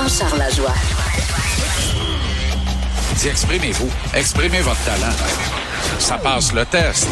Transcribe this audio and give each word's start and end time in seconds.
Jean-Charles 0.00 0.38
Lajoie. 0.38 0.74
Dis, 3.18 3.28
exprimez-vous. 3.28 3.90
Exprimez 4.14 4.60
votre 4.62 4.82
talent. 4.84 5.12
Ça 5.98 6.16
passe 6.16 6.54
le 6.54 6.64
test. 6.64 7.06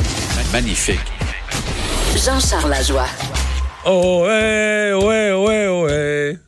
Magnifique. 0.53 0.99
Jean-Charles 2.17 2.71
Lajoie. 2.71 3.07
Oh 3.85 4.25
ouais, 4.27 4.95
ouais, 4.95 5.33
ouais, 5.33 5.69
ouais. 5.83 6.39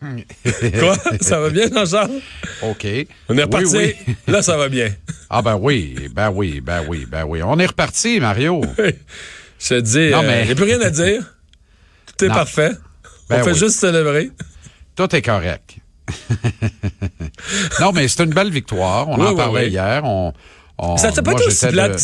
Quoi? 0.80 0.96
Ça 1.20 1.40
va 1.40 1.50
bien, 1.50 1.68
Jean-Charles? 1.74 2.20
OK. 2.62 2.86
On 3.28 3.36
est 3.36 3.42
reparti. 3.42 3.76
Oui, 3.76 3.94
oui. 4.06 4.16
Là, 4.28 4.40
ça 4.40 4.56
va 4.56 4.70
bien. 4.70 4.88
Ah 5.28 5.42
ben 5.42 5.56
oui, 5.60 6.08
ben 6.10 6.30
oui, 6.30 6.62
ben 6.62 6.84
oui, 6.88 7.06
ben 7.06 7.24
oui. 7.24 7.42
On 7.42 7.58
est 7.58 7.66
reparti, 7.66 8.18
Mario. 8.18 8.62
Je 9.58 9.68
te 9.68 9.80
dis, 9.80 10.08
Non, 10.10 10.22
il 10.22 10.26
mais- 10.26 10.44
n'y 10.46 10.52
a 10.52 10.54
plus 10.54 10.64
rien 10.64 10.80
à 10.80 10.88
dire. 10.90 11.22
Tout 12.16 12.24
est 12.24 12.28
Non. 12.28 12.34
parfait. 12.34 12.70
Ben 13.28 13.42
On 13.42 13.44
fait 13.44 13.52
oui. 13.52 13.58
juste 13.58 13.78
célébrer. 13.78 14.30
Tout 14.98 15.14
est 15.14 15.22
correct. 15.22 15.76
non, 17.80 17.92
mais 17.92 18.08
c'est 18.08 18.24
une 18.24 18.30
belle 18.34 18.50
victoire. 18.50 19.08
On 19.08 19.16
Oui, 19.20 19.26
en 19.26 19.30
oui, 19.30 19.36
parlait 19.36 19.64
oui. 19.66 19.70
hier. 19.70 20.02
On, 20.04 20.32
on- 20.78 20.96
Ça 20.96 21.12
c'est 21.14 21.22
pas, 21.22 21.34
de- 21.34 21.38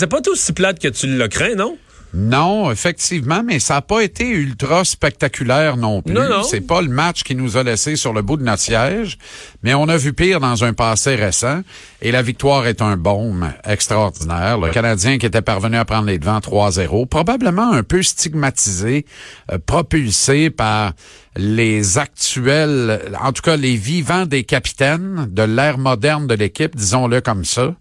pas 0.06 0.30
aussi 0.30 0.52
plate 0.52 0.78
que 0.78 0.88
tu 0.88 1.06
l'as 1.16 1.28
craint, 1.28 1.56
non? 1.56 1.76
Non, 2.16 2.70
effectivement, 2.70 3.42
mais 3.44 3.58
ça 3.58 3.74
n'a 3.74 3.82
pas 3.82 4.00
été 4.02 4.28
ultra 4.28 4.84
spectaculaire 4.84 5.76
non 5.76 6.00
plus. 6.00 6.14
Non, 6.14 6.28
non. 6.28 6.42
C'est 6.44 6.60
pas 6.60 6.80
le 6.80 6.86
match 6.88 7.24
qui 7.24 7.34
nous 7.34 7.56
a 7.56 7.64
laissé 7.64 7.96
sur 7.96 8.12
le 8.12 8.22
bout 8.22 8.36
de 8.36 8.44
notre 8.44 8.62
siège, 8.62 9.18
mais 9.64 9.74
on 9.74 9.88
a 9.88 9.96
vu 9.96 10.12
pire 10.12 10.38
dans 10.38 10.62
un 10.62 10.74
passé 10.74 11.16
récent 11.16 11.62
et 12.00 12.12
la 12.12 12.22
victoire 12.22 12.68
est 12.68 12.80
un 12.82 12.96
baume 12.96 13.52
extraordinaire. 13.64 14.58
Le 14.60 14.70
Canadien 14.70 15.18
qui 15.18 15.26
était 15.26 15.42
parvenu 15.42 15.76
à 15.76 15.84
prendre 15.84 16.06
les 16.06 16.18
devants 16.20 16.38
3-0, 16.38 17.04
probablement 17.06 17.72
un 17.72 17.82
peu 17.82 18.00
stigmatisé, 18.00 19.06
euh, 19.50 19.58
propulsé 19.66 20.50
par 20.50 20.92
les 21.36 21.98
actuels, 21.98 23.00
en 23.20 23.32
tout 23.32 23.42
cas 23.42 23.56
les 23.56 23.74
vivants 23.74 24.24
des 24.24 24.44
capitaines 24.44 25.27
de 25.30 25.42
l'ère 25.42 25.78
moderne 25.78 26.26
de 26.28 26.34
l'équipe, 26.34 26.76
disons-le 26.76 27.20
comme 27.20 27.44
ça, 27.44 27.74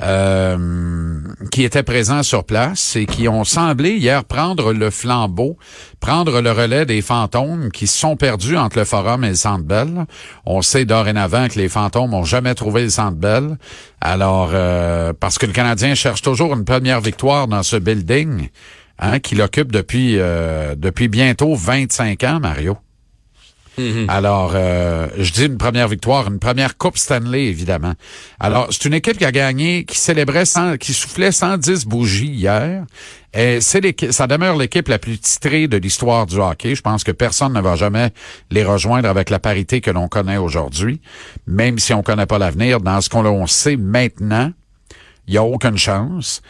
euh, 0.00 1.18
qui 1.50 1.64
étaient 1.64 1.82
présents 1.82 2.22
sur 2.22 2.44
place 2.44 2.94
et 2.94 3.06
qui 3.06 3.26
ont 3.28 3.44
semblé 3.44 3.96
hier 3.96 4.24
prendre 4.24 4.72
le 4.72 4.90
flambeau, 4.90 5.58
prendre 6.00 6.40
le 6.40 6.52
relais 6.52 6.86
des 6.86 7.02
fantômes 7.02 7.70
qui 7.72 7.88
sont 7.88 8.16
perdus 8.16 8.56
entre 8.56 8.78
le 8.78 8.84
Forum 8.84 9.24
et 9.24 9.30
le 9.30 9.34
Centre. 9.34 9.62
On 10.46 10.62
sait 10.62 10.84
dorénavant 10.84 11.48
que 11.48 11.58
les 11.58 11.68
fantômes 11.68 12.14
ont 12.14 12.24
jamais 12.24 12.54
trouvé 12.54 12.82
le 12.82 12.90
Centre. 12.90 13.16
Alors, 14.00 14.50
euh, 14.54 15.12
parce 15.18 15.38
que 15.38 15.46
le 15.46 15.52
Canadien 15.52 15.94
cherche 15.94 16.22
toujours 16.22 16.54
une 16.54 16.64
première 16.64 17.00
victoire 17.00 17.48
dans 17.48 17.62
ce 17.62 17.76
building 17.76 18.48
hein, 18.98 19.18
qu'il 19.18 19.42
occupe 19.42 19.72
depuis, 19.72 20.18
euh, 20.18 20.74
depuis 20.76 21.08
bientôt 21.08 21.54
25 21.54 22.24
ans, 22.24 22.40
Mario. 22.40 22.78
Alors, 24.08 24.52
euh, 24.54 25.08
je 25.16 25.32
dis 25.32 25.46
une 25.46 25.58
première 25.58 25.88
victoire, 25.88 26.28
une 26.28 26.38
première 26.38 26.76
Coupe 26.76 26.98
Stanley, 26.98 27.44
évidemment. 27.46 27.94
Alors, 28.38 28.68
c'est 28.70 28.84
une 28.84 28.94
équipe 28.94 29.18
qui 29.18 29.24
a 29.24 29.32
gagné, 29.32 29.84
qui 29.84 29.98
célébrait, 29.98 30.44
100, 30.44 30.76
qui 30.76 30.92
soufflait 30.92 31.32
110 31.32 31.86
bougies 31.86 32.26
hier. 32.26 32.84
Et 33.34 33.62
c'est 33.62 34.12
ça 34.12 34.26
demeure 34.26 34.56
l'équipe 34.56 34.88
la 34.88 34.98
plus 34.98 35.18
titrée 35.18 35.66
de 35.66 35.78
l'histoire 35.78 36.26
du 36.26 36.36
hockey. 36.36 36.74
Je 36.74 36.82
pense 36.82 37.02
que 37.02 37.12
personne 37.12 37.54
ne 37.54 37.60
va 37.60 37.76
jamais 37.76 38.10
les 38.50 38.62
rejoindre 38.62 39.08
avec 39.08 39.30
la 39.30 39.38
parité 39.38 39.80
que 39.80 39.90
l'on 39.90 40.06
connaît 40.06 40.36
aujourd'hui, 40.36 41.00
même 41.46 41.78
si 41.78 41.94
on 41.94 42.02
connaît 42.02 42.26
pas 42.26 42.38
l'avenir. 42.38 42.80
Dans 42.80 43.00
ce 43.00 43.08
qu'on 43.08 43.24
on 43.24 43.46
sait 43.46 43.76
maintenant, 43.76 44.52
il 45.26 45.34
y 45.34 45.38
a 45.38 45.44
aucune 45.44 45.78
chance. 45.78 46.42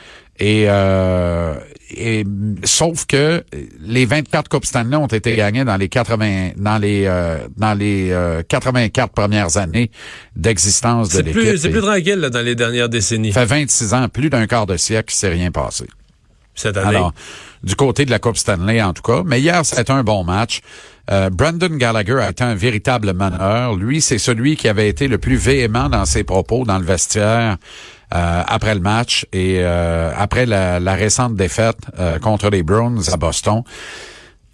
Et, 0.45 0.65
euh, 0.67 1.55
et 1.97 2.25
sauf 2.65 3.07
que 3.07 3.45
les 3.81 4.07
24 4.07 4.49
Coupes 4.49 4.65
Stanley 4.65 4.97
ont 4.97 5.07
été 5.07 5.37
gagnées 5.37 5.65
dans 5.65 5.77
les 5.77 5.89
80 5.89 6.55
dans 6.57 6.79
les 6.79 7.05
euh, 7.07 7.39
dans 7.57 7.75
les 7.75 8.11
euh, 8.11 8.43
84 8.49 9.13
premières 9.13 9.57
années 9.57 9.93
d'existence 10.35 11.11
de 11.11 11.23
l'équipe. 11.23 11.57
c'est 11.59 11.71
plus 11.71 11.81
tranquille 11.81 12.17
là, 12.17 12.29
dans 12.29 12.45
les 12.45 12.57
dernières 12.57 12.89
décennies. 12.89 13.33
Ça 13.33 13.47
fait 13.47 13.61
26 13.61 13.95
ans, 13.95 14.09
plus 14.09 14.31
d'un 14.31 14.49
quart 14.49 14.67
de 14.67 14.77
siècle, 14.77 15.13
il 15.15 15.17
s'est 15.17 15.29
rien 15.29 15.53
passé. 15.53 15.85
Cette 16.57 16.77
année. 16.77 16.89
Alors, 16.89 17.15
du 17.63 17.77
côté 17.77 18.05
de 18.05 18.11
la 18.11 18.19
Coupe 18.19 18.37
Stanley, 18.37 18.83
en 18.83 18.93
tout 18.93 19.03
cas. 19.03 19.23
Mais 19.25 19.41
hier, 19.41 19.65
c'était 19.65 19.93
un 19.93 20.03
bon 20.03 20.25
match. 20.25 20.61
Euh, 21.11 21.31
Brandon 21.31 21.75
Gallagher 21.77 22.19
a 22.21 22.31
été 22.31 22.45
un 22.45 22.55
véritable 22.55 23.13
meneur. 23.13 23.75
Lui, 23.75 24.01
c'est 24.01 24.19
celui 24.19 24.57
qui 24.57 24.69
avait 24.69 24.89
été 24.89 25.09
le 25.09 25.19
plus 25.19 25.37
véhément 25.37 25.89
dans 25.89 26.05
ses 26.05 26.25
propos 26.25 26.65
dans 26.65 26.79
le 26.79 26.85
vestiaire 26.85 27.57
euh, 27.57 27.57
après 28.15 28.75
le 28.75 28.81
match 28.81 29.27
et 29.33 29.59
euh, 29.61 30.13
après 30.17 30.47
la, 30.47 30.81
la 30.81 30.95
récente 30.95 31.35
défaite 31.35 31.79
euh, 31.99 32.19
contre 32.19 32.51
les 32.51 32.63
Browns 32.63 33.03
à 33.13 33.17
Boston 33.17 33.63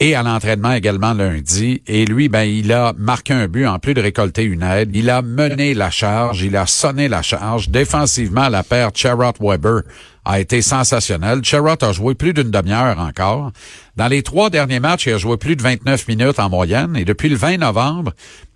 et 0.01 0.15
à 0.15 0.23
l'entraînement 0.23 0.73
également 0.73 1.13
lundi. 1.13 1.83
Et 1.87 2.05
lui, 2.05 2.29
ben, 2.29 2.45
il 2.45 2.73
a 2.73 2.93
marqué 2.97 3.33
un 3.35 3.49
but 3.49 3.67
en 3.67 3.79
plus 3.79 3.95
de 3.95 4.01
récolter 4.01 4.45
une 4.45 4.63
aide. 4.63 4.95
Il 4.95 5.11
a 5.11 5.23
mené 5.23 5.75
la 5.75 5.91
charge, 5.91 6.43
il 6.43 6.57
a 6.57 6.67
sonné 6.67 7.09
la 7.09 7.23
charge. 7.23 7.69
Défensivement, 7.69 8.49
la 8.49 8.63
paire 8.63 8.91
Charrot-Weber 8.95 9.83
a 10.25 10.39
été 10.39 10.63
sensationnelle. 10.63 11.43
Charrot 11.43 11.83
a 11.83 11.93
joué 11.93 12.15
plus 12.15 12.33
d'une 12.33 12.51
demi-heure 12.51 13.01
encore. 13.01 13.51
Dans 13.97 14.07
les 14.07 14.23
trois 14.23 14.51
derniers 14.51 14.79
matchs, 14.79 15.07
il 15.07 15.15
a 15.15 15.19
joué 15.19 15.37
plus 15.37 15.57
de 15.57 15.63
29 15.63 16.07
minutes 16.07 16.39
en 16.39 16.49
moyenne. 16.49 16.95
Et 16.97 17.05
depuis 17.05 17.29
le 17.29 17.37
20 17.37 17.59
novembre, 17.59 18.13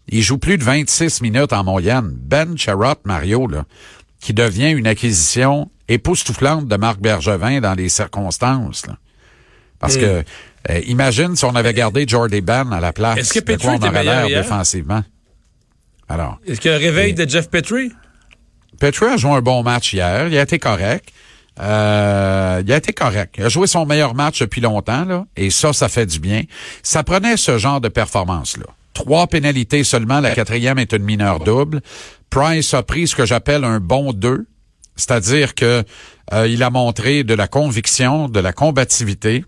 il 0.09 0.23
joue 0.23 0.39
plus 0.39 0.59
de 0.59 0.65
26 0.65 1.23
minutes 1.23 1.53
en 1.53 1.65
moyenne. 1.65 2.11
Ben 2.15 2.57
Charrot, 2.57 3.01
Mario, 3.05 3.49
là, 3.49 3.65
qui 4.23 4.33
devient 4.33 4.71
une 4.71 4.87
acquisition 4.87 5.71
époustouflante 5.89 6.67
de 6.69 6.77
Marc 6.77 7.01
Bergevin 7.01 7.61
dans 7.61 7.75
les 7.75 7.89
circonstances. 7.91 8.87
là. 8.87 8.97
Parce 9.81 9.97
que, 9.97 10.23
euh, 10.71 10.81
imagine 10.87 11.35
si 11.35 11.45
on 11.45 11.57
avait 11.57 11.75
gardé 11.75 12.07
Jordy 12.07 12.41
Ben 12.41 12.73
à 12.73 12.79
la 12.79 12.93
place. 12.93 13.19
Est-ce 13.19 13.35
que 13.35 13.41
de 13.41 13.45
quoi 13.57 13.73
Petrie 13.75 13.79
on 13.83 13.89
aurait 13.89 14.05
l'air 14.05 14.29
défensivement. 14.29 15.03
Alors, 16.09 16.39
Est-ce 16.47 16.61
qu'il 16.61 16.71
y 16.71 16.75
a 16.75 16.77
un 16.77 16.81
réveil 16.81 17.15
de 17.15 17.29
Jeff 17.29 17.51
Petrie? 17.51 17.91
Petrie 18.79 19.07
a 19.07 19.17
joué 19.17 19.33
un 19.33 19.41
bon 19.43 19.65
match 19.65 19.93
hier. 19.93 20.29
Il 20.29 20.39
a 20.39 20.43
été 20.43 20.61
correct. 20.61 21.09
Euh, 21.61 22.63
il 22.65 22.73
a 22.73 22.77
été 22.77 22.93
correct. 22.93 23.35
Il 23.39 23.45
a 23.45 23.49
joué 23.49 23.67
son 23.67 23.87
meilleur 23.87 24.15
match 24.15 24.41
depuis 24.41 24.61
longtemps, 24.61 25.05
là, 25.05 25.27
et 25.37 25.51
ça, 25.51 25.73
ça 25.73 25.89
fait 25.89 26.07
du 26.07 26.21
bien. 26.21 26.45
Ça 26.85 27.03
prenait 27.03 27.37
ce 27.37 27.59
genre 27.59 27.81
de 27.81 27.89
performance-là. 27.89 28.67
Trois 28.95 29.27
pénalités 29.27 29.85
seulement, 29.85 30.21
la 30.21 30.31
quatrième 30.31 30.79
est 30.79 30.93
une 30.93 31.03
mineure 31.03 31.41
double. 31.41 31.81
Price 32.33 32.73
a 32.73 32.83
pris 32.83 33.09
ce 33.09 33.15
que 33.15 33.27
j'appelle 33.27 33.63
un 33.63 33.79
bon 33.79 34.15
2, 34.15 34.47
c'est-à-dire 34.97 35.55
que 35.55 35.85
euh, 36.33 36.49
il 36.49 36.63
a 36.63 36.71
montré 36.71 37.25
de 37.25 37.35
la 37.35 37.47
conviction, 37.47 38.27
de 38.27 38.41
la 38.41 38.55
combativité. 38.55 39.45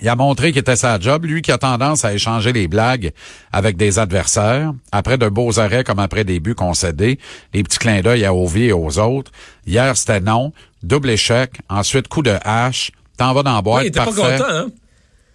Il 0.00 0.08
a 0.08 0.14
montré 0.14 0.52
qu'il 0.52 0.60
était 0.60 0.76
sa 0.76 1.00
job, 1.00 1.24
lui 1.24 1.42
qui 1.42 1.50
a 1.50 1.58
tendance 1.58 2.04
à 2.04 2.14
échanger 2.14 2.52
les 2.52 2.68
blagues 2.68 3.10
avec 3.50 3.76
des 3.76 3.98
adversaires, 3.98 4.72
après 4.92 5.18
de 5.18 5.28
beaux 5.28 5.58
arrêts 5.58 5.82
comme 5.82 5.98
après 5.98 6.22
des 6.22 6.38
buts 6.38 6.54
concédés, 6.54 7.18
les 7.52 7.64
petits 7.64 7.78
clins 7.78 8.00
d'œil 8.00 8.24
à 8.24 8.32
Ovi 8.32 8.66
et 8.66 8.72
aux 8.72 9.00
autres. 9.00 9.32
Hier, 9.66 9.96
c'était 9.96 10.20
non, 10.20 10.52
double 10.84 11.10
échec, 11.10 11.50
ensuite 11.68 12.06
coup 12.06 12.22
de 12.22 12.36
hache, 12.44 12.92
t'en 13.16 13.34
vas 13.34 13.42
dans 13.42 13.56
la 13.56 13.62
boîte, 13.62 13.78
Ouais, 13.78 13.86
il 13.86 13.88
était 13.88 13.98
pas 13.98 14.06
content, 14.06 14.44
hein? 14.48 14.68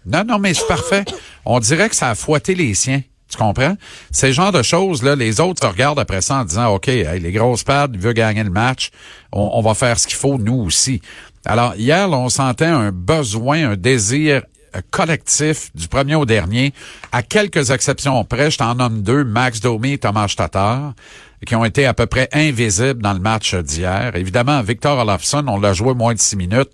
Non, 0.06 0.24
non, 0.26 0.40
mais 0.40 0.54
c'est 0.54 0.68
parfait. 0.68 1.04
On 1.44 1.60
dirait 1.60 1.90
que 1.90 1.96
ça 1.96 2.10
a 2.10 2.16
fouetté 2.16 2.56
les 2.56 2.74
siens. 2.74 3.02
Tu 3.38 3.44
comprends? 3.44 3.76
Ces 4.10 4.34
genres 4.34 4.52
de 4.52 4.64
choses-là, 4.64 5.16
les 5.16 5.40
autres 5.40 5.62
se 5.62 5.68
regardent 5.68 6.00
après 6.00 6.22
ça 6.22 6.38
en 6.38 6.46
disant, 6.46 6.74
OK, 6.74 6.88
hey, 6.88 7.20
les 7.20 7.32
grosses 7.32 7.64
pads, 7.64 7.90
il 7.94 8.00
veut 8.00 8.14
gagner 8.14 8.44
le 8.44 8.50
match. 8.50 8.90
On, 9.32 9.62
va 9.62 9.76
faire 9.76 10.00
ce 10.00 10.08
qu'il 10.08 10.16
faut, 10.16 10.40
nous 10.40 10.56
aussi. 10.56 11.02
Alors, 11.46 11.76
hier, 11.76 12.08
là, 12.08 12.18
on 12.18 12.30
sentait 12.30 12.66
un 12.66 12.92
besoin, 12.92 13.72
un 13.72 13.76
désir 13.76 14.42
euh, 14.76 14.82
collectif 14.90 15.70
du 15.76 15.88
premier 15.88 16.16
au 16.16 16.26
dernier, 16.26 16.74
à 17.12 17.22
quelques 17.22 17.70
exceptions 17.70 18.24
près, 18.24 18.50
je 18.50 18.58
t'en 18.58 18.74
nomme 18.74 19.04
deux, 19.04 19.24
Max 19.24 19.60
Domi 19.60 19.94
et 19.94 19.98
Thomas 20.00 20.34
Tatar, 20.36 20.94
qui 21.46 21.56
ont 21.56 21.64
été 21.64 21.86
à 21.86 21.94
peu 21.94 22.08
près 22.08 22.30
invisibles 22.34 23.04
dans 23.04 23.14
le 23.14 23.20
match 23.20 23.54
d'hier. 23.54 24.16
Évidemment, 24.16 24.64
Victor 24.64 24.98
Olofsson, 24.98 25.46
on 25.48 25.60
l'a 25.60 25.74
joué 25.74 25.94
moins 25.94 26.16
de 26.16 26.20
six 26.20 26.38
minutes. 26.38 26.72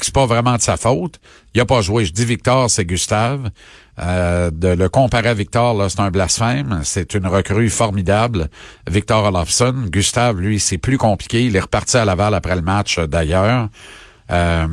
C'est 0.00 0.14
pas 0.14 0.26
vraiment 0.26 0.56
de 0.56 0.62
sa 0.62 0.76
faute. 0.76 1.20
Il 1.54 1.60
a 1.60 1.66
pas 1.66 1.82
joué. 1.82 2.04
Je 2.04 2.12
dis 2.12 2.24
Victor, 2.24 2.70
c'est 2.70 2.84
Gustave. 2.84 3.50
Euh, 3.98 4.50
de 4.50 4.68
le 4.68 4.88
comparer 4.88 5.28
à 5.28 5.34
Victor, 5.34 5.74
là, 5.74 5.88
c'est 5.90 6.00
un 6.00 6.10
blasphème. 6.10 6.80
C'est 6.82 7.14
une 7.14 7.26
recrue 7.26 7.68
formidable. 7.68 8.48
Victor 8.90 9.24
Olofsson. 9.24 9.74
Gustave, 9.88 10.40
lui, 10.40 10.60
c'est 10.60 10.78
plus 10.78 10.96
compliqué. 10.96 11.44
Il 11.44 11.56
est 11.56 11.60
reparti 11.60 11.98
à 11.98 12.04
Laval 12.04 12.34
après 12.34 12.56
le 12.56 12.62
match, 12.62 12.98
d'ailleurs. 12.98 13.68
Euh, 14.30 14.66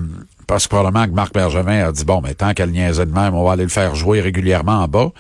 parce 0.50 0.63
que 0.66 0.69
probablement 0.69 1.06
que 1.06 1.12
Marc 1.12 1.31
Bergevin 1.31 1.90
a 1.90 1.92
dit, 1.92 2.04
bon, 2.06 2.22
mais 2.22 2.34
tant 2.34 2.56
qu'elle 2.56 2.72
niaisait 2.72 3.06
de 3.06 3.13
même, 3.13 3.36
on 3.36 3.44
va 3.44 3.51
aller 3.51 3.62
le 3.62 3.69
faire 3.69 3.94
jouer 3.94 4.19
régulièrement 4.19 4.81
en 4.81 4.88
bas. 4.88 5.12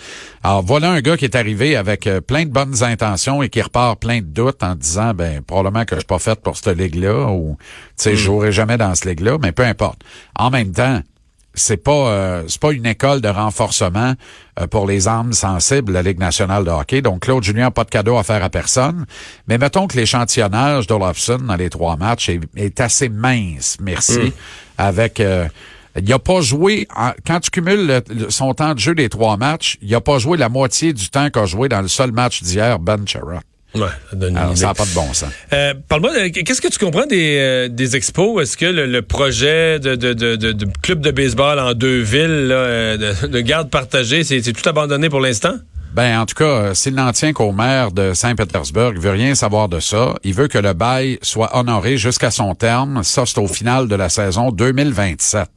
Alors, 0.43 0.63
voilà 0.63 0.89
un 0.89 1.01
gars 1.01 1.17
qui 1.17 1.25
est 1.25 1.35
arrivé 1.35 1.75
avec 1.75 2.07
euh, 2.07 2.19
plein 2.19 2.45
de 2.45 2.49
bonnes 2.49 2.81
intentions 2.81 3.43
et 3.43 3.49
qui 3.49 3.61
repart 3.61 3.99
plein 3.99 4.21
de 4.21 4.25
doutes 4.25 4.63
en 4.63 4.73
disant, 4.73 5.13
ben, 5.13 5.43
probablement 5.43 5.85
que 5.85 5.93
je 5.93 5.99
suis 5.99 6.07
pas 6.07 6.17
fait 6.17 6.41
pour 6.41 6.57
cette 6.57 6.75
ligue-là 6.75 7.27
ou, 7.27 7.57
tu 7.59 7.65
sais, 7.97 8.15
je 8.15 8.23
jouerai 8.23 8.51
jamais 8.51 8.77
dans 8.77 8.95
cette 8.95 9.05
ligue-là, 9.05 9.37
mais 9.39 9.51
peu 9.51 9.63
importe. 9.63 10.01
En 10.35 10.49
même 10.49 10.71
temps, 10.71 10.99
c'est 11.53 11.77
pas 11.83 11.91
euh, 11.91 12.43
c'est 12.47 12.59
pas 12.61 12.71
une 12.71 12.85
école 12.85 13.21
de 13.21 13.27
renforcement 13.27 14.13
euh, 14.59 14.67
pour 14.67 14.85
les 14.87 15.07
âmes 15.07 15.33
sensibles 15.33 15.91
la 15.91 16.01
Ligue 16.01 16.19
nationale 16.19 16.63
de 16.63 16.69
hockey. 16.69 17.01
Donc 17.01 17.21
Claude 17.21 17.43
Julien 17.43 17.71
pas 17.71 17.83
de 17.83 17.89
cadeau 17.89 18.17
à 18.17 18.23
faire 18.23 18.43
à 18.43 18.49
personne, 18.49 19.05
mais 19.47 19.57
mettons 19.57 19.87
que 19.87 19.97
l'échantillonnage 19.97 20.87
d'Olofsson 20.87 21.39
dans 21.39 21.55
les 21.55 21.69
trois 21.69 21.97
matchs 21.97 22.29
est, 22.29 22.39
est 22.55 22.79
assez 22.79 23.09
mince, 23.09 23.77
merci, 23.81 24.33
avec 24.77 25.19
euh, 25.19 25.47
Il 26.01 26.13
a 26.13 26.19
pas 26.19 26.39
joué, 26.41 26.87
en- 26.95 27.11
quand 27.25 27.39
tu 27.39 27.49
cumules 27.49 27.87
le- 27.87 28.01
le- 28.13 28.29
son 28.29 28.53
temps 28.53 28.73
de 28.75 28.79
jeu 28.79 28.93
des 28.93 29.09
trois 29.09 29.35
matchs, 29.37 29.77
il 29.81 29.93
a 29.95 29.99
pas 30.01 30.19
joué 30.19 30.37
la 30.37 30.47
moitié 30.47 30.93
du 30.93 31.09
temps 31.09 31.29
qu'a 31.31 31.45
joué 31.45 31.67
dans 31.67 31.81
le 31.81 31.87
seul 31.89 32.11
match 32.11 32.43
d'hier, 32.43 32.77
Ben. 32.79 33.03
Ouais, 33.75 33.81
ça 34.09 34.15
donne 34.15 34.31
une 34.31 34.37
Alors, 34.37 34.51
idée. 34.51 34.61
ça 34.61 34.67
n'a 34.67 34.73
pas 34.73 34.85
de 34.85 34.93
bon 34.95 35.13
sens. 35.13 35.29
Euh, 35.53 35.73
Parle-moi, 35.87 36.11
de- 36.13 36.27
qu'est-ce 36.29 36.59
que 36.61 36.69
tu 36.69 36.79
comprends 36.79 37.05
des, 37.05 37.37
euh, 37.39 37.67
des 37.69 37.95
expos? 37.95 38.41
Est-ce 38.41 38.57
que 38.57 38.65
le, 38.65 38.87
le 38.87 39.01
projet 39.03 39.79
de, 39.79 39.95
de, 39.95 40.13
de, 40.13 40.35
de- 40.35 40.51
de 40.53 40.67
club 40.81 41.01
de 41.01 41.11
baseball 41.11 41.59
en 41.59 41.73
deux 41.73 42.01
villes, 42.01 42.47
là, 42.47 42.55
euh, 42.55 42.97
de, 43.21 43.27
de 43.31 43.39
garde 43.41 43.69
partagée, 43.69 44.23
c'est 44.23 44.41
tout 44.41 44.67
abandonné 44.67 45.09
pour 45.09 45.19
l'instant? 45.19 45.53
Ben, 45.93 46.19
en 46.19 46.25
tout 46.27 46.35
cas, 46.35 46.45
euh, 46.45 46.73
s'il 46.75 46.93
n'en 46.93 47.11
tient 47.11 47.33
qu'au 47.33 47.51
maire 47.51 47.91
de 47.91 48.13
Saint-Pétersbourg, 48.13 48.91
il 48.95 48.99
veut 49.01 49.09
rien 49.11 49.33
savoir 49.33 49.69
de 49.69 49.79
ça. 49.79 50.13
Il 50.23 50.33
veut 50.35 50.47
que 50.47 50.59
le 50.59 50.73
bail 50.73 51.17
soit 51.23 51.55
honoré 51.57 51.97
jusqu'à 51.97 52.29
son 52.31 52.53
terme. 52.55 53.03
Ça, 53.03 53.23
c'est 53.25 53.39
au 53.39 53.47
final 53.47 53.87
de 53.87 53.95
la 53.95 54.07
saison 54.09 54.51
2027. 54.51 55.47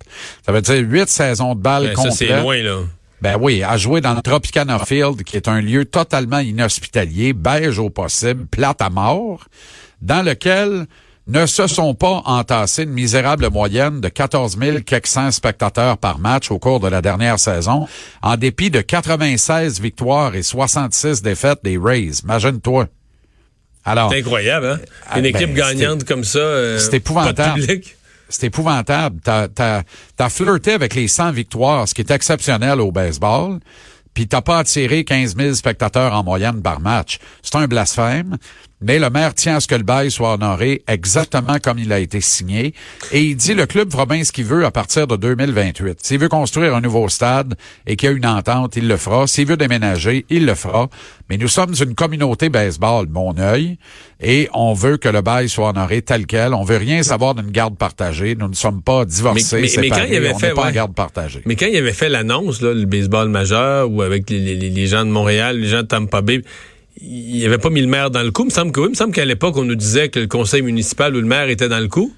Ça 0.46 0.52
veut 0.52 0.62
dire 0.62 0.80
huit 0.80 1.08
saisons 1.08 1.54
de 1.54 1.60
balles 1.60 1.92
Ben, 1.94 2.02
ça, 2.02 2.10
c'est 2.10 2.26
complètes. 2.28 2.42
loin, 2.42 2.62
là. 2.62 2.78
Ben 3.22 3.36
oui, 3.40 3.62
à 3.62 3.76
jouer 3.76 4.00
dans 4.00 4.14
le 4.14 4.20
Tropicana 4.20 4.80
Field, 4.80 5.22
qui 5.22 5.36
est 5.36 5.46
un 5.46 5.60
lieu 5.60 5.84
totalement 5.84 6.40
inhospitalier, 6.40 7.32
beige 7.32 7.78
au 7.78 7.88
possible, 7.88 8.46
plate 8.46 8.82
à 8.82 8.90
mort, 8.90 9.44
dans 10.00 10.22
lequel 10.22 10.86
ne 11.28 11.46
se 11.46 11.68
sont 11.68 11.94
pas 11.94 12.22
entassés 12.24 12.82
une 12.82 12.90
misérable 12.90 13.48
moyenne 13.48 14.00
de 14.00 14.08
14 14.08 14.58
400 14.84 15.30
spectateurs 15.30 15.98
par 15.98 16.18
match 16.18 16.50
au 16.50 16.58
cours 16.58 16.80
de 16.80 16.88
la 16.88 17.00
dernière 17.00 17.38
saison, 17.38 17.86
en 18.22 18.36
dépit 18.36 18.70
de 18.70 18.80
96 18.80 19.80
victoires 19.80 20.34
et 20.34 20.42
66 20.42 21.22
défaites 21.22 21.60
des 21.62 21.78
Rays. 21.78 22.10
Imagine-toi. 22.24 22.88
Alors, 23.84 24.10
C'est 24.10 24.18
incroyable, 24.18 24.66
hein? 24.66 24.80
Ah, 25.08 25.18
Une 25.18 25.30
ben, 25.30 25.36
équipe 25.36 25.54
gagnante 25.54 26.02
comme 26.02 26.24
ça. 26.24 26.40
euh, 26.40 26.78
c'est 26.80 26.94
épouvantable. 26.94 27.36
Pas 27.36 27.54
de 27.54 27.66
public. 27.66 27.96
C'est 28.32 28.46
épouvantable. 28.46 29.20
T'as, 29.22 29.48
t'as, 29.48 29.82
t'as 30.16 30.28
flirté 30.28 30.72
avec 30.72 30.94
les 30.94 31.08
100 31.08 31.32
victoires, 31.32 31.88
ce 31.88 31.94
qui 31.94 32.00
est 32.00 32.10
exceptionnel 32.10 32.80
au 32.80 32.90
baseball, 32.92 33.60
puis 34.14 34.26
t'as 34.28 34.40
pas 34.42 34.58
attiré 34.58 35.04
15 35.04 35.36
000 35.36 35.54
spectateurs 35.54 36.12
en 36.14 36.22
moyenne 36.24 36.62
par 36.62 36.80
match. 36.80 37.18
C'est 37.42 37.56
un 37.56 37.66
blasphème, 37.66 38.36
mais 38.84 38.98
le 38.98 39.10
maire 39.10 39.32
tient 39.34 39.56
à 39.56 39.60
ce 39.60 39.68
que 39.68 39.74
le 39.76 39.84
bail 39.84 40.10
soit 40.10 40.34
honoré 40.34 40.82
exactement 40.88 41.58
comme 41.62 41.78
il 41.78 41.92
a 41.92 41.98
été 42.00 42.20
signé, 42.20 42.74
et 43.12 43.22
il 43.22 43.36
dit 43.36 43.54
le 43.54 43.66
club 43.66 43.90
fera 43.92 44.06
bien 44.06 44.24
ce 44.24 44.32
qu'il 44.32 44.44
veut 44.44 44.64
à 44.66 44.70
partir 44.70 45.06
de 45.06 45.16
2028. 45.16 45.98
S'il 46.02 46.18
veut 46.18 46.28
construire 46.28 46.74
un 46.74 46.80
nouveau 46.80 47.08
stade 47.08 47.54
et 47.86 47.96
qu'il 47.96 48.08
y 48.10 48.12
a 48.12 48.16
une 48.16 48.26
entente, 48.26 48.76
il 48.76 48.88
le 48.88 48.96
fera. 48.96 49.26
S'il 49.26 49.46
veut 49.46 49.56
déménager, 49.56 50.26
il 50.30 50.46
le 50.46 50.54
fera. 50.54 50.88
Mais 51.30 51.38
nous 51.38 51.48
sommes 51.48 51.72
une 51.80 51.94
communauté 51.94 52.48
baseball, 52.50 53.06
mon 53.08 53.38
œil, 53.38 53.78
et 54.20 54.48
on 54.52 54.74
veut 54.74 54.98
que 54.98 55.08
le 55.08 55.22
bail 55.22 55.48
soit 55.48 55.70
honoré 55.70 56.02
tel 56.02 56.26
quel. 56.26 56.52
On 56.52 56.64
veut 56.64 56.76
rien 56.76 57.02
savoir 57.02 57.34
d'une 57.34 57.50
garde 57.50 57.76
partagée. 57.76 58.34
Nous 58.38 58.48
ne 58.48 58.54
sommes 58.54 58.82
pas 58.82 59.04
divorcés, 59.06 59.60
Mais- 59.62 59.68
mais- 59.76 59.80
mais 59.82 59.88
quand 59.88 60.04
il 60.08 60.16
avait 60.16 60.34
on 60.34 60.38
fait, 60.38 60.48
n'est 60.48 60.54
pas 60.54 60.66
en 60.66 60.72
garde 60.72 60.94
partagée. 60.94 61.40
Mais 61.46 61.56
quand 61.56 61.66
il 61.66 61.76
avait 61.76 61.92
fait 61.92 62.08
l'annonce, 62.10 62.60
le 62.60 62.84
baseball 62.84 63.28
majeur, 63.28 63.90
ou 63.90 64.01
avec 64.02 64.30
les, 64.30 64.86
gens 64.86 65.04
de 65.04 65.10
Montréal, 65.10 65.58
les 65.58 65.68
gens 65.68 65.82
de 65.82 65.86
Tampa 65.86 66.20
Bay, 66.20 66.42
il 67.00 67.44
avait 67.44 67.58
pas 67.58 67.70
mis 67.70 67.80
le 67.80 67.86
maire 67.86 68.10
dans 68.10 68.22
le 68.22 68.30
coup. 68.30 68.44
Me 68.44 68.50
semble. 68.50 68.72
Il 68.76 68.90
me 68.90 68.94
semble 68.94 69.12
qu'à 69.12 69.24
l'époque, 69.24 69.56
on 69.56 69.64
nous 69.64 69.74
disait 69.74 70.08
que 70.08 70.20
le 70.20 70.26
conseil 70.26 70.62
municipal 70.62 71.14
ou 71.16 71.20
le 71.20 71.26
maire 71.26 71.48
était 71.48 71.68
dans 71.68 71.80
le 71.80 71.88
coup. 71.88 72.12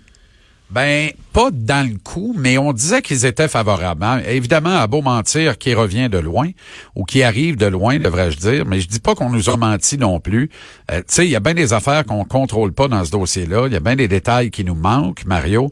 Ben, 0.70 1.10
pas 1.32 1.50
dans 1.52 1.88
le 1.88 1.98
coup, 1.98 2.34
mais 2.36 2.58
on 2.58 2.72
disait 2.72 3.00
qu'ils 3.02 3.26
étaient 3.26 3.46
favorables. 3.48 4.02
hein. 4.02 4.22
Évidemment, 4.26 4.76
à 4.76 4.86
beau 4.88 5.02
mentir 5.02 5.56
qui 5.56 5.72
revient 5.74 6.08
de 6.08 6.18
loin, 6.18 6.50
ou 6.96 7.04
qui 7.04 7.22
arrive 7.22 7.56
de 7.56 7.66
loin, 7.66 7.98
devrais-je 7.98 8.38
dire, 8.38 8.66
mais 8.66 8.80
je 8.80 8.88
dis 8.88 8.98
pas 8.98 9.14
qu'on 9.14 9.30
nous 9.30 9.50
a 9.50 9.56
menti 9.56 9.98
non 9.98 10.18
plus. 10.18 10.50
Euh, 10.90 10.98
tu 10.98 11.04
sais, 11.08 11.26
il 11.26 11.30
y 11.30 11.36
a 11.36 11.40
bien 11.40 11.54
des 11.54 11.72
affaires 11.74 12.04
qu'on 12.04 12.24
contrôle 12.24 12.72
pas 12.72 12.88
dans 12.88 13.04
ce 13.04 13.10
dossier-là. 13.12 13.66
Il 13.68 13.72
y 13.72 13.76
a 13.76 13.80
bien 13.80 13.94
des 13.94 14.08
détails 14.08 14.50
qui 14.50 14.64
nous 14.64 14.74
manquent, 14.74 15.24
Mario. 15.26 15.70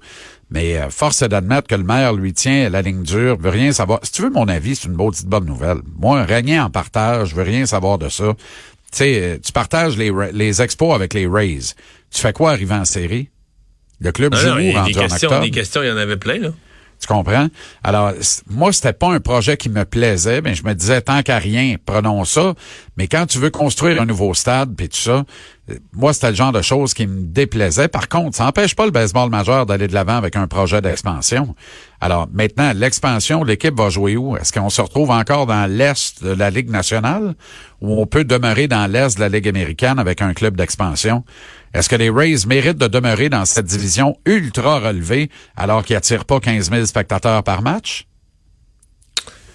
Mais 0.50 0.76
euh, 0.76 0.90
force 0.90 1.22
d'admettre 1.22 1.66
que 1.66 1.74
le 1.74 1.84
maire 1.84 2.12
lui 2.12 2.34
tient 2.34 2.68
la 2.68 2.82
ligne 2.82 3.02
dure, 3.02 3.38
veut 3.38 3.50
rien 3.50 3.72
savoir. 3.72 3.98
Si 4.02 4.12
tu 4.12 4.22
veux 4.22 4.30
mon 4.30 4.46
avis, 4.46 4.76
c'est 4.76 4.86
une 4.88 4.94
bonne 4.94 5.46
nouvelle. 5.46 5.78
Moi, 5.98 6.22
régner 6.24 6.60
en 6.60 6.70
partage, 6.70 7.30
je 7.30 7.34
veux 7.34 7.42
rien 7.42 7.66
savoir 7.66 7.98
de 7.98 8.08
ça. 8.10 8.34
Tu 8.34 8.98
sais, 8.98 9.20
euh, 9.22 9.38
tu 9.44 9.50
partages 9.52 9.96
les, 9.96 10.12
les 10.32 10.60
expos 10.62 10.94
avec 10.94 11.14
les 11.14 11.26
Rays. 11.26 11.74
Tu 12.10 12.20
fais 12.20 12.34
quoi 12.34 12.50
arriver 12.50 12.74
en 12.74 12.84
série? 12.84 13.30
Le 14.02 14.12
club 14.12 14.34
Non, 14.34 14.56
des 14.56 14.76
en 14.76 14.84
octobre. 14.84 15.40
des 15.40 15.50
questions, 15.50 15.82
il 15.82 15.88
y 15.88 15.92
en 15.92 15.96
avait 15.96 16.16
plein, 16.16 16.38
là. 16.38 16.48
Tu 17.02 17.08
comprends? 17.08 17.48
Alors, 17.82 18.12
moi, 18.48 18.72
c'était 18.72 18.92
pas 18.92 19.12
un 19.12 19.18
projet 19.18 19.56
qui 19.56 19.68
me 19.68 19.84
plaisait, 19.84 20.40
mais 20.40 20.54
je 20.54 20.62
me 20.62 20.72
disais, 20.72 21.00
tant 21.00 21.20
qu'à 21.22 21.38
rien, 21.38 21.74
prenons 21.84 22.24
ça. 22.24 22.54
Mais 22.96 23.08
quand 23.08 23.26
tu 23.26 23.38
veux 23.38 23.50
construire 23.50 24.00
un 24.00 24.06
nouveau 24.06 24.34
stade, 24.34 24.76
puis 24.76 24.88
tout 24.88 24.98
ça, 24.98 25.24
euh, 25.70 25.74
moi, 25.92 26.12
c'était 26.12 26.30
le 26.30 26.36
genre 26.36 26.52
de 26.52 26.62
choses 26.62 26.94
qui 26.94 27.08
me 27.08 27.22
déplaisait. 27.22 27.88
Par 27.88 28.08
contre, 28.08 28.36
ça 28.36 28.44
n'empêche 28.44 28.76
pas 28.76 28.84
le 28.84 28.92
baseball 28.92 29.30
majeur 29.30 29.66
d'aller 29.66 29.88
de 29.88 29.94
l'avant 29.94 30.16
avec 30.16 30.36
un 30.36 30.46
projet 30.46 30.80
d'expansion. 30.80 31.56
Alors, 32.00 32.28
maintenant, 32.32 32.72
l'expansion, 32.72 33.42
l'équipe 33.42 33.76
va 33.76 33.88
jouer 33.90 34.16
où? 34.16 34.36
Est-ce 34.36 34.52
qu'on 34.52 34.70
se 34.70 34.80
retrouve 34.80 35.10
encore 35.10 35.46
dans 35.46 35.68
l'Est 35.68 36.22
de 36.22 36.30
la 36.30 36.50
Ligue 36.50 36.70
nationale 36.70 37.34
ou 37.80 38.00
on 38.00 38.06
peut 38.06 38.24
demeurer 38.24 38.68
dans 38.68 38.86
l'Est 38.86 39.16
de 39.16 39.20
la 39.20 39.28
Ligue 39.28 39.48
américaine 39.48 39.98
avec 39.98 40.22
un 40.22 40.34
club 40.34 40.56
d'expansion? 40.56 41.24
Est-ce 41.74 41.88
que 41.88 41.96
les 41.96 42.10
Rays 42.10 42.46
méritent 42.46 42.78
de 42.78 42.86
demeurer 42.88 43.28
dans 43.28 43.44
cette 43.44 43.66
division 43.66 44.16
ultra 44.26 44.78
relevée 44.80 45.30
alors 45.56 45.84
qu'ils 45.84 45.94
n'attirent 45.94 46.24
pas 46.26 46.38
15 46.40 46.70
000 46.70 46.84
spectateurs 46.86 47.42
par 47.42 47.62
match? 47.62 48.06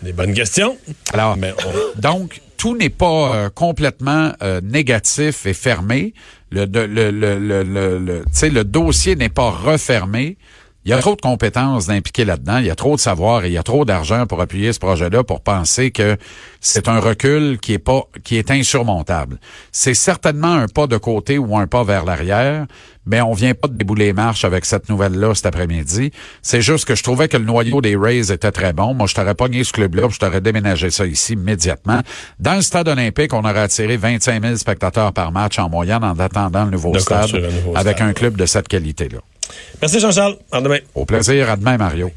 Des 0.02 0.14
bonnes 0.14 0.34
questions. 0.34 0.78
Alors, 1.14 1.38
Mais 1.38 1.54
on- 1.66 2.00
donc, 2.00 2.42
tout 2.58 2.76
n'est 2.78 2.90
pas 2.90 3.36
euh, 3.36 3.50
complètement 3.50 4.32
euh, 4.42 4.62
négatif 4.62 5.46
et 5.46 5.54
fermé. 5.54 6.14
Le, 6.52 6.66
de- 6.66 6.80
le, 6.80 7.12
le, 7.12 7.38
le, 7.40 7.64
le, 7.64 7.98
le- 8.00 8.24
tu 8.26 8.32
sais, 8.32 8.50
le 8.50 8.64
dossier 8.64 9.16
n'est 9.16 9.30
pas 9.30 9.50
refermé. 9.50 10.38
Il 10.88 10.92
y 10.92 10.94
a 10.94 11.00
trop 11.00 11.18
de 11.18 11.22
compétences 11.22 11.88
d'impliquer 11.88 12.24
là-dedans. 12.24 12.60
Il 12.60 12.66
y 12.66 12.70
a 12.70 12.76
trop 12.76 12.96
de 12.96 13.02
savoir 13.02 13.44
et 13.44 13.50
il 13.50 13.52
y 13.52 13.58
a 13.58 13.64
trop 13.64 13.84
d'argent 13.84 14.26
pour 14.26 14.40
appuyer 14.40 14.72
ce 14.72 14.80
projet-là 14.80 15.22
pour 15.22 15.42
penser 15.42 15.92
que 15.92 16.16
c'est 16.62 16.88
un 16.88 17.02
recul 17.02 17.58
qui 17.60 17.74
est 17.74 17.78
pas, 17.78 18.04
qui 18.24 18.38
est 18.38 18.52
insurmontable. 18.52 19.38
C'est 19.74 19.94
certainement 19.94 20.54
un 20.54 20.70
pas 20.70 20.88
de 20.88 20.96
côté 20.96 21.38
ou 21.38 21.58
un 21.58 21.68
pas 21.68 21.84
vers 21.84 22.06
l'arrière, 22.06 22.68
mais 23.06 23.20
on 23.20 23.34
vient 23.34 23.54
pas 23.54 23.68
de 23.68 23.74
débouler 23.74 24.06
les 24.06 24.14
marches 24.14 24.46
avec 24.46 24.64
cette 24.64 24.88
nouvelle-là 24.88 25.36
cet 25.36 25.48
après-midi. 25.48 26.12
C'est 26.42 26.62
juste 26.62 26.86
que 26.86 26.96
je 26.96 27.04
trouvais 27.04 27.28
que 27.28 27.36
le 27.36 27.44
noyau 27.44 27.82
des 27.82 27.98
Rays 27.98 28.32
était 28.32 28.54
très 28.54 28.72
bon. 28.72 28.94
Moi, 28.94 29.08
je 29.08 29.16
t'aurais 29.16 29.36
pogné 29.36 29.66
ce 29.66 29.74
club-là, 29.74 30.08
je 30.10 30.20
t'aurais 30.20 30.40
déménagé 30.40 30.90
ça 30.90 31.06
ici 31.06 31.34
immédiatement. 31.34 32.00
Dans 32.40 32.56
le 32.56 32.62
stade 32.62 32.88
olympique, 32.88 33.34
on 33.34 33.42
aurait 33.42 33.60
attiré 33.60 33.98
25 33.98 34.42
000 34.42 34.56
spectateurs 34.56 35.12
par 35.12 35.34
match 35.34 35.60
en 35.60 35.68
moyenne 35.68 36.06
en 36.06 36.18
attendant 36.18 36.64
le 36.64 36.72
nouveau 36.72 36.94
De 36.94 37.00
stade 37.00 37.30
avec 37.76 38.00
un 38.00 38.14
club 38.14 38.38
de 38.38 38.46
cette 38.46 38.70
qualité-là. 38.70 39.20
Merci 39.82 40.00
Jean-Charles. 40.00 40.38
À 40.52 40.62
demain. 40.62 40.80
Au 40.96 41.06
plaisir. 41.06 41.50
À 41.50 41.56
demain, 41.56 41.78
Mario. 41.78 42.12